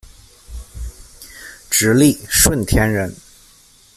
[1.69, 3.15] 直隶顺天人。